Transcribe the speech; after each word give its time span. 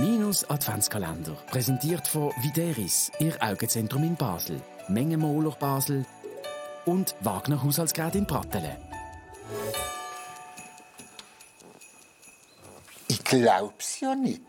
Minus 0.00 0.48
Adventskalender, 0.48 1.36
präsentiert 1.50 2.08
von 2.08 2.32
Videris, 2.40 3.12
Ihr 3.18 3.36
Augenzentrum 3.38 4.02
in 4.02 4.16
Basel, 4.16 4.58
Mengenmoler 4.88 5.50
Basel 5.50 6.06
und 6.86 7.14
Wagner 7.20 7.62
Haushaltsgerät 7.62 8.14
in 8.14 8.26
Pratteln. 8.26 8.78
Ich 13.08 13.22
glaub's 13.24 14.00
ja 14.00 14.14
nicht. 14.14 14.40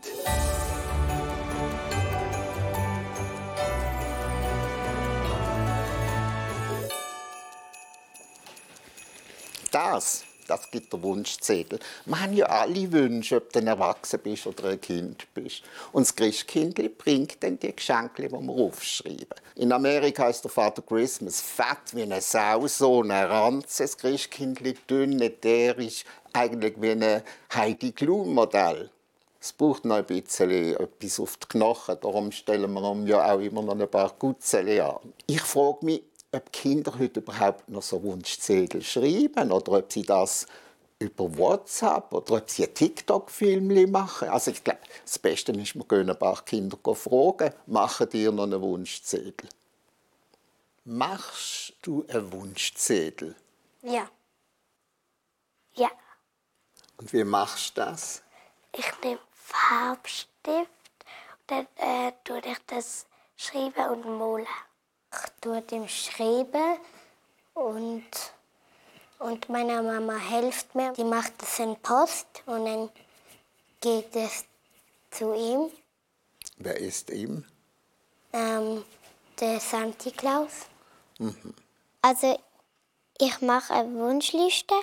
Das, 9.70 10.24
das 10.48 10.70
gibt 10.72 10.92
der 10.94 11.02
Wunschzettel. 11.04 11.80
Wir 12.06 12.22
haben 12.22 12.34
ja 12.34 12.46
alle 12.46 12.92
Wünsche, 12.92 13.38
ob 13.38 13.52
du 13.52 13.60
ein 13.60 13.68
Erwachsener 13.68 14.24
bist 14.24 14.48
oder 14.48 14.70
ein 14.70 14.82
Kind 14.82 15.28
bist. 15.34 15.64
Und 15.92 16.08
das 16.08 16.16
Christkindli 16.16 16.90
bringt 16.90 17.44
dann 17.44 17.60
die 17.60 17.76
Geschenke, 17.76 18.24
die 18.24 18.32
wir 18.32 18.50
aufschreiben. 18.50 19.28
In 19.56 19.72
Amerika 19.72 20.30
ist 20.30 20.44
der 20.44 20.52
Vater 20.52 20.82
Christmas 20.82 21.42
fett 21.42 21.94
wie 21.94 22.04
eine 22.04 22.22
Sau, 22.22 22.68
so 22.68 23.02
eine 23.02 23.30
Ranze. 23.30 23.84
Das 23.84 23.98
Christkindli 23.98 24.76
dünn, 24.90 25.20
der 25.44 25.78
ist 25.78 26.06
eigentlich 26.34 26.74
wie 26.80 26.92
ein 26.92 27.22
Heidi 27.54 27.92
Klum-Modell. 27.92 28.90
Es 29.44 29.54
braucht 29.54 29.86
noch 29.86 29.96
ein 29.96 30.06
bisschen 30.06 30.52
etwas 30.52 31.20
auf 31.20 31.36
die 31.38 31.48
Knochen, 31.48 31.98
darum 32.00 32.32
stellen 32.32 32.72
wir 32.74 32.92
ihm 32.92 33.08
ja 33.08 33.34
auch 33.34 33.40
immer 33.40 33.64
noch 33.64 33.80
ein 33.80 33.90
paar 33.90 34.14
Gutzeli 34.20 34.80
an. 34.80 35.00
Ich 35.26 35.42
frage 35.42 35.84
mich, 35.84 36.04
ob 36.32 36.52
Kinder 36.54 36.98
heute 36.98 37.20
überhaupt 37.20 37.68
noch 37.70 37.82
so 37.82 38.02
Wunschzettel 38.04 38.82
schreiben 38.82 39.52
oder 39.52 39.74
ob 39.74 39.92
sie 39.92 40.04
das 40.04 40.48
über 41.00 41.36
WhatsApp 41.38 42.14
oder 42.14 42.36
ob 42.36 42.50
sie 42.50 42.66
ein 42.66 42.74
TikTok-Film 42.74 43.92
machen. 43.92 44.30
Also 44.30 44.52
ich 44.52 44.64
glaube, 44.64 44.82
das 45.04 45.20
Beste 45.20 45.52
ist, 45.52 45.76
wir 45.76 45.84
gehen 45.86 46.10
ein 46.10 46.18
paar 46.18 46.44
Kinder 46.46 46.78
fragen, 46.96 47.54
machen 47.66 48.10
dir 48.10 48.32
noch 48.32 48.44
einen 48.44 48.62
Wunschzettel? 48.62 49.50
Machst 50.86 51.74
du 51.82 52.06
einen 52.08 52.32
Wunschzettel? 52.32 53.36
Ja. 53.82 54.10
Ja. 55.74 55.90
Und 56.98 57.12
wie 57.14 57.24
machst 57.24 57.78
du 57.78 57.82
das? 57.82 58.22
Ich 58.78 58.92
nehme 59.04 59.20
Farbstift 59.34 60.30
und 60.48 61.48
dann 61.48 61.68
äh, 61.76 62.14
tue 62.24 62.40
ich 62.40 62.58
das 62.68 63.06
schreiben 63.36 63.90
und 63.90 64.18
malen. 64.18 64.48
Ich 65.14 65.32
tue 65.42 65.62
dem 65.62 65.88
schreiben 65.88 66.78
und, 67.54 68.04
und 69.20 69.50
meine 69.50 69.82
Mama 69.82 70.18
hilft 70.18 70.74
mir. 70.76 70.94
Die 70.94 71.04
macht 71.04 71.34
es 71.42 71.60
in 71.60 71.76
Post 71.82 72.28
und 72.46 72.66
dann 72.66 72.90
geht 73.82 74.16
es 74.16 74.46
zu 75.12 75.34
ihm, 75.34 75.70
Wer 76.58 76.78
ist 76.78 77.10
ihm? 77.10 77.44
ähm, 78.34 78.86
der 79.40 79.60
Santi 79.60 80.12
Claus. 80.12 80.68
Also 82.02 82.40
ich 83.20 83.42
mache 83.42 83.74
eine 83.74 83.94
Wunschliste 83.96 84.76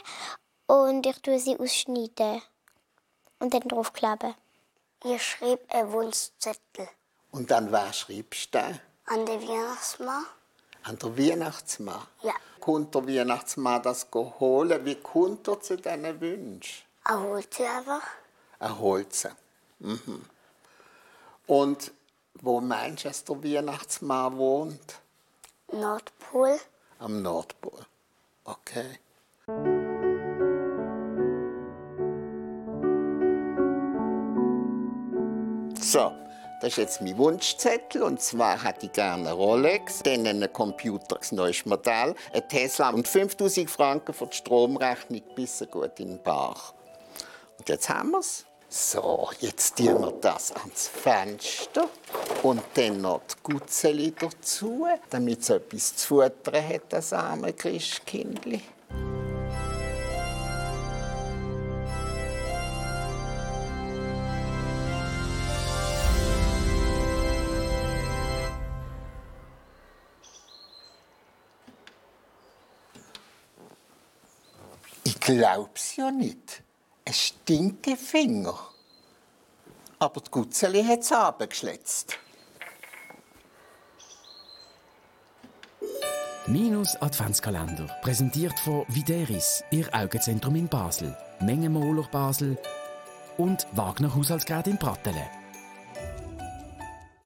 und 0.67 1.07
ich 1.07 1.19
tue 1.23 1.39
sie 1.39 1.57
ausschneiden 1.59 2.43
und 3.39 3.55
dann 3.55 3.63
draufkleben. 3.69 4.35
Ich 5.05 5.23
schreibe 5.23 5.63
einen 5.71 5.93
Wunschzettel 5.93 6.89
Und 7.31 7.51
dann 7.51 7.71
wer 7.73 7.93
schreibst 7.93 8.55
du 8.55 8.59
den? 8.59 8.81
An 9.09 9.25
den 9.27 9.41
Weihnachtsmann. 9.49 10.27
An 10.83 10.99
der 10.99 11.19
Weihnachtsmann? 11.19 12.07
Ja. 12.23 12.35
Kommt 12.61 12.95
der 12.95 13.07
Weihnachtsmann 13.07 13.83
das 13.83 14.07
holen? 14.13 14.85
Wie 14.85 14.97
kommt 14.97 15.49
er 15.49 15.61
zu 15.61 15.77
diesen 15.77 16.21
Wünschen? 16.21 16.85
Er 17.05 17.21
holt 17.21 17.53
sie 17.55 17.65
einfach. 17.65 18.03
Er 18.59 18.79
holt 18.79 19.13
sie. 19.13 19.31
Mhm. 19.79 20.25
Und 21.47 21.93
wo 22.35 22.61
meinst 22.61 23.05
du, 23.05 23.09
dass 23.09 23.25
der 23.25 23.43
Weihnachtsmann 23.43 24.37
wohnt? 24.37 25.01
Nordpol. 25.73 26.59
Am 26.99 27.23
Nordpol. 27.23 27.87
Okay. 28.45 28.99
So, 35.81 36.13
das 36.61 36.71
ist 36.71 36.77
jetzt 36.79 37.01
mein 37.01 37.17
Wunschzettel. 37.17 38.03
Und 38.03 38.21
zwar 38.21 38.63
hätte 38.63 38.87
ich 38.87 38.93
gerne 38.93 39.31
eine 39.31 39.33
Rolex, 39.33 40.03
dann 40.03 40.27
einen 40.27 40.53
Computer, 40.53 41.19
ein 41.19 41.37
neues 41.37 41.65
Modell, 41.67 42.15
ein 42.33 42.49
Tesla 42.49 42.91
und 42.91 43.07
5000 43.07 43.71
Franken 43.71 44.13
für 44.13 44.27
die 44.27 44.37
Stromrechnung 44.37 45.23
bis 45.35 45.65
gut 45.71 46.01
in 46.01 46.09
den 46.09 46.23
Bach. 46.23 46.75
Und 47.59 47.69
jetzt 47.69 47.89
haben 47.89 48.11
wir 48.13 48.21
es. 48.21 48.45
So, 48.71 49.31
jetzt 49.41 49.79
tun 49.79 50.03
wir 50.03 50.13
das 50.21 50.53
ans 50.53 50.89
Fenster 50.89 51.89
und 52.43 52.61
dann 52.75 53.01
noch 53.01 53.23
die 53.23 53.37
Gutzeli 53.43 54.13
dazu, 54.13 54.87
damit 55.09 55.41
es 55.41 55.49
etwas 55.49 55.97
zu 55.97 56.09
futtern 56.09 56.69
hat, 56.69 56.83
das 56.91 57.15
arme 57.15 57.55
Christkindli. 57.55 58.61
Glaub's 75.29 75.97
ja 75.97 76.11
nicht. 76.11 76.63
Ein 77.05 77.13
Stinkefinger. 77.13 78.59
Aber 79.99 80.21
die 80.23 80.31
Gutzeli 80.31 80.83
hat 80.83 81.01
es 81.01 81.13
abgeschletzt. 81.13 82.17
Minus 86.47 86.97
Adventskalender, 86.97 87.95
präsentiert 88.01 88.59
von 88.61 88.87
Videris, 88.89 89.63
Ihr 89.71 89.87
Augenzentrum 89.93 90.57
in 90.57 90.67
Basel, 90.67 91.15
Mengenmoler 91.41 92.09
Basel 92.11 92.57
und 93.37 93.67
Wagner 93.73 94.15
Haushaltsgerät 94.15 94.67
in 94.67 94.79
Pratteln. 94.79 95.38